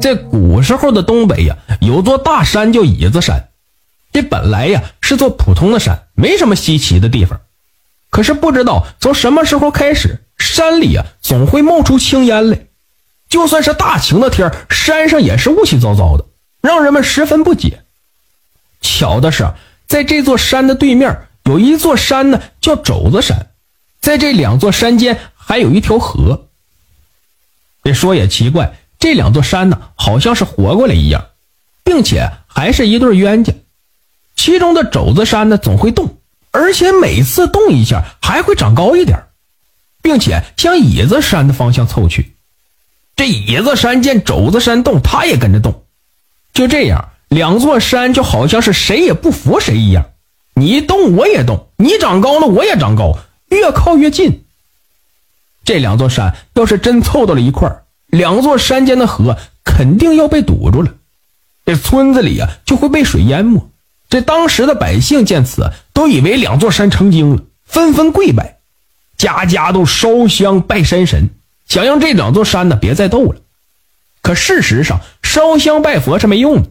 [0.00, 3.48] 在古时候的东北呀，有座大山叫椅子山。
[4.12, 7.40] 这本来呀是座普通的山，没什么稀奇的地方。
[8.10, 12.66] 可是不知道从什么时候开始，山里啊总会冒出青烟来。
[13.28, 16.26] 就算是大晴的天山上也是雾气糟糟的，
[16.62, 17.82] 让人们十分不解。
[18.80, 19.52] 巧的是，
[19.86, 23.48] 在这座山的对面有一座山呢，叫肘子山。
[24.00, 26.48] 在这两座山间还有一条河。
[27.82, 31.26] 这说也奇怪，这两座山呢，好像是活过来一样，
[31.84, 33.52] 并且还是一对冤家。
[34.34, 36.18] 其中的肘子山呢，总会动，
[36.50, 39.24] 而且每次动一下还会长高一点，
[40.02, 42.34] 并且向椅子山的方向凑去。
[43.16, 45.84] 这椅子山见肘子山动，它也跟着动。
[46.52, 50.10] 就这样，两座山就好像是谁也不服谁一样，
[50.54, 54.44] 你动我也动，你长高了我也长高，越靠越近。
[55.64, 57.84] 这两座山要是真凑到了一块儿，
[58.16, 60.94] 两座山间的河肯定要被堵住了，
[61.64, 63.70] 这村子里啊就会被水淹没。
[64.08, 68.58] 这当时的百姓见此，都以为两座山成精了，纷纷跪拜，
[69.16, 71.30] 家家都烧香拜山神。
[71.66, 73.40] 想让这两座山呢别再斗了，
[74.22, 76.70] 可事实上烧香拜佛是没用的。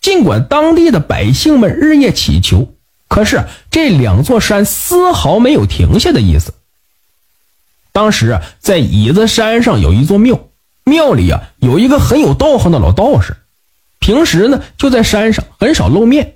[0.00, 2.72] 尽管当地的百姓们日夜祈求，
[3.08, 6.54] 可是这两座山丝毫没有停下的意思。
[7.90, 10.38] 当时啊，在椅子山上有一座庙，
[10.88, 13.36] 庙里啊有一个很有道行的老道士，
[14.00, 16.34] 平时呢就在山上很少露面。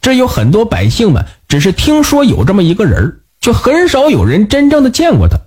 [0.00, 5.38] 这有很多百姓们只是听说有这么一个人，却很少有人真正的见过他。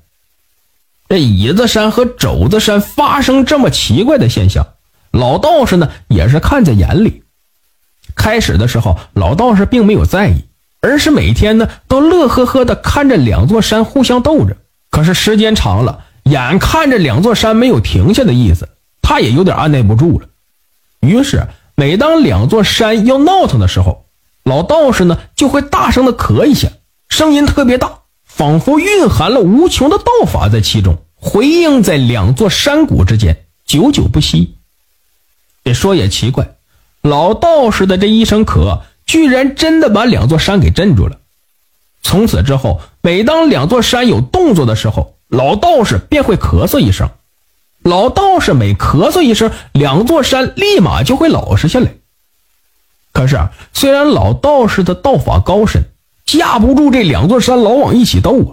[1.08, 4.68] 这椅子山和肘子山发生这么奇怪的现象，
[5.12, 7.24] 老道士呢也是看在眼里。
[8.16, 10.46] 开始的时候，老道士并没有在意，
[10.82, 14.58] 而是每天呢都乐呵呵的看着两座山互相斗着。
[14.90, 18.70] 可是时间长了，眼看着两座山没有停下的意思，
[19.02, 20.28] 他也有点按耐不住了。
[21.02, 24.06] 于是，每当两座山要闹腾的时候，
[24.44, 26.70] 老道士呢就会大声的咳一下，
[27.10, 28.00] 声音特别大。
[28.24, 34.56] 仿佛蕴含了无穷的道法在其中，回应在两座山谷之间，久久不息。
[35.66, 36.56] 这说也奇怪，
[37.02, 41.20] 老道士的这一声咳，居然真的把两座山给镇住了。
[42.02, 47.10] 从此之后，每当两座山有动作的时候，老道士便会咳嗽一声。
[47.82, 51.96] 老道士每咳嗽一声，两座山立马就会老实下来。
[53.12, 55.86] 可是啊，虽然老道士的道法高深。
[56.24, 58.52] 架不住这两座山老往一起斗啊！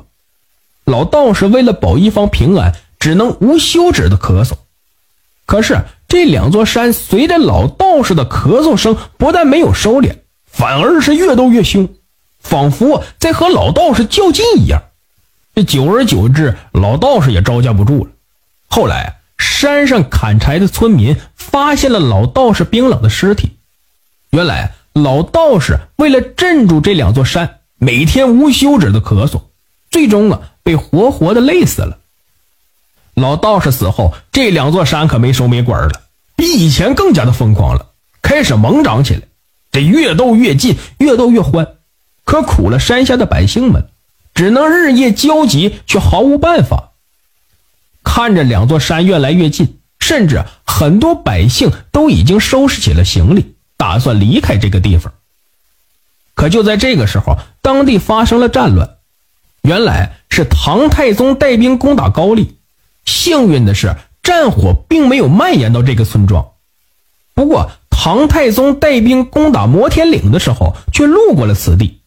[0.84, 4.54] 老道士为了保一方平安，只能无休止的咳嗽。
[5.46, 11.88] 可是这两座山随着老道士的咳嗽声，不但没有收敛，反而是越斗越凶，
[12.40, 14.82] 仿佛在和老道士较劲一样。
[15.58, 18.12] 这久而久之，老道士也招架不住了。
[18.68, 23.56] 后来，山上砍柴的村民发现了老道士冰冷的尸体。
[24.30, 27.56] 原来，老道士为了镇住这两座山。
[27.76, 29.42] 每天无休止的咳嗽，
[29.90, 31.98] 最终啊被活活的累死了。
[33.14, 36.02] 老道士死后，这两座山可没收没管了，
[36.36, 37.86] 比以前更加的疯狂了，
[38.22, 39.22] 开始猛长起来。
[39.72, 41.66] 这越斗越近，越斗越欢。
[42.24, 43.88] 可苦了山下的百姓们，
[44.38, 46.92] 只能日夜焦急，却毫无办法。
[48.04, 55.12] 看着两座山越来越近，甚至很多百姓都已经收拾起了行李，打算离开这个地方。
[56.36, 58.98] 可就在这个时候，当地发生了战乱。
[59.62, 62.58] 原来是唐太宗带兵攻打高丽，
[63.04, 66.46] 幸运的是战火并没有蔓延到这个村庄。
[67.34, 71.97] 不过，唐太宗带兵攻打摩天岭的时候，却路过了此地，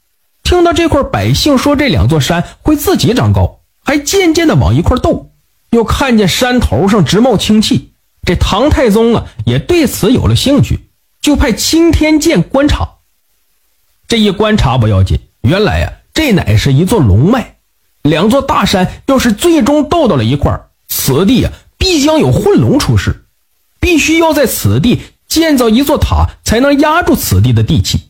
[0.44, 5.32] 听到这块百姓说这两座山会自己长高，还渐渐的往一块斗，
[5.70, 7.94] 又看见山头上直冒青气，
[8.26, 10.90] 这唐太宗啊也对此有了兴趣，
[11.22, 12.96] 就派钦天监观察。
[14.08, 17.56] 这一观察不要紧，原来呀，这乃是一座龙脉。
[18.02, 23.26] 两座大山要是最终斗到了一块，此地啊必将有混龙出世，
[23.80, 28.10] 必须要在此地建造一座塔，才能压住此地的地气。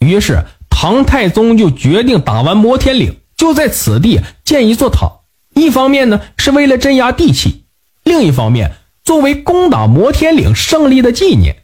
[0.00, 0.44] 于是
[0.78, 5.20] 唐太宗就决定，打完摩天岭，就在此地建一座塔。
[5.54, 7.62] 一方面呢，是为了镇压地气；
[8.04, 11.62] 另一方面，作为攻打摩天岭胜利的纪念。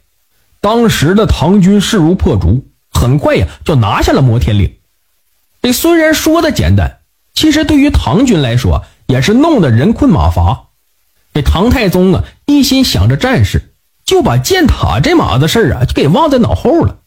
[0.61, 2.65] 当时的唐军势如破竹。
[2.89, 4.77] 很快呀，就拿下了摩天岭。
[5.61, 7.01] 这虽然说的简单，
[7.35, 10.69] 其实对于唐军来说也是弄得人困马乏。
[11.35, 13.75] 这唐太宗啊，一心想着战事，
[14.05, 16.97] 就把建塔这码子事啊，就给忘在脑后了。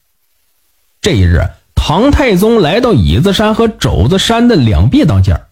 [1.03, 1.49] 这一日，
[1.89, 5.43] 唐太宗来到椅子山和肘子山的两壁当间，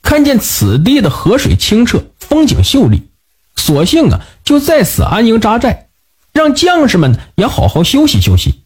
[0.00, 3.10] 看见此地的河水清澈，风景秀丽，
[3.54, 5.88] 索性啊就在此安营扎寨，
[6.32, 8.62] 让将士们也好好休息休息。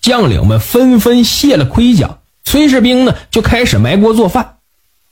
[0.00, 4.58] 将领们纷纷卸了盔甲，炊事兵呢就开始埋锅做饭。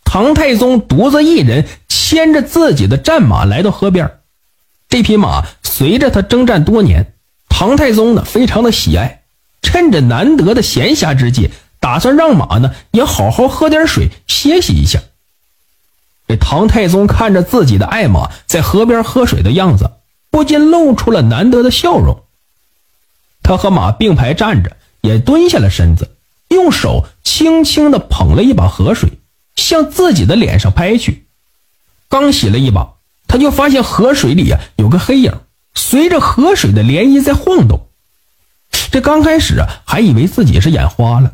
[0.05, 4.19] 唐太宗独自一人牵着自己的战马来到河边，
[4.89, 7.15] 这匹马随着他征战多年，
[7.49, 9.22] 唐太宗呢非常的喜爱，
[9.63, 11.51] 趁着难得的闲暇之际，
[11.81, 15.01] 打算让马呢也好好喝点水歇息一下。
[16.29, 19.93] 这唐太宗看着自己的爱马在河边喝水的样子，
[20.31, 22.25] 不禁露出了难得的笑容。
[23.43, 24.77] 他和马并排站着。
[25.03, 26.15] 也蹲下了身子，
[26.49, 29.19] 用手轻轻地捧了一把河水，
[29.57, 31.27] 向自己的脸上拍去。
[32.09, 32.95] 刚洗了一把，
[33.27, 35.41] 他就发现河水里呀有个黑影，
[35.75, 37.89] 随着河水的涟漪在晃动。
[38.93, 41.33] 这刚开始啊，还以为自己是眼花了，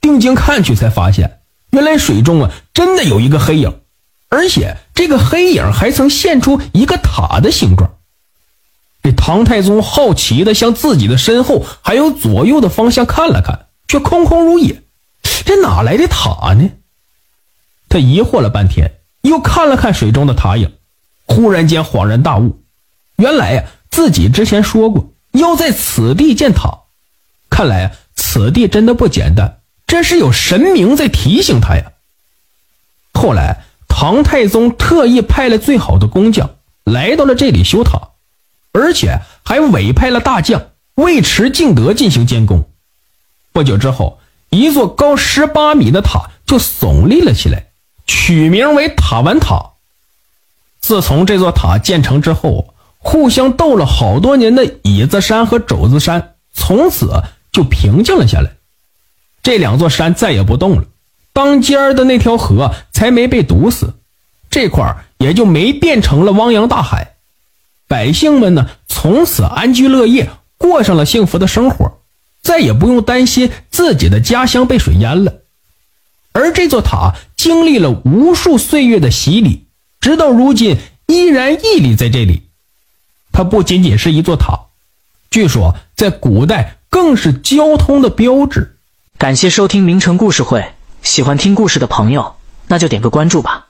[0.00, 1.40] 定睛看去，才发现
[1.70, 3.80] 原来水中啊真的有一个黑影，
[4.28, 7.96] 而且这个黑影还曾现出一个塔的形状。
[9.02, 14.84] 这唐太宗好奇的向自己的身后还有左右的方向看了看，却空空如也。
[15.44, 16.70] 这哪来的塔呢？
[17.88, 20.72] 他疑惑了半天，又看了看水中的塔影，
[21.26, 22.62] 忽然间恍然大悟，
[23.16, 26.81] 原来呀，自己之前说过要在此地建塔，
[27.52, 31.92] 看来，此地真的不简单，这是有神明在提醒他呀。
[33.12, 38.08] 后来，唐太宗特意派了最好的工匠来到了这里修塔。
[38.74, 40.62] 而且还委派了大将
[40.94, 42.64] 尉迟敬德进行监工。
[43.52, 47.66] 不久之后，一座高十八米的塔就耸立了起来，
[48.06, 49.72] 取名为塔湾塔。
[50.80, 57.22] 自从这座塔建成之后，互相斗了好多年的椅子山和肘子山从此
[57.52, 58.54] 就平静了下来。
[59.42, 60.84] 这两座山再也不动了，
[61.32, 63.94] 当间的那条河才没被堵死，
[64.50, 67.16] 这块儿也就没变成了汪洋大海。
[67.86, 72.00] 百姓们呢，从此安居乐业，过上了幸福的生活，
[72.40, 75.40] 再也不用担心自己的家乡被水淹了。
[76.32, 79.66] 而这座塔经历了无数岁月的洗礼，
[80.00, 82.44] 直到如今依然屹立在这里。
[83.32, 84.68] 它不仅仅是一座塔，
[85.30, 88.76] 据说在古代更是交通的标志。
[89.16, 92.34] 感谢收听名城故事会，喜欢听故事的朋友，
[92.68, 93.68] 那就点个关注吧。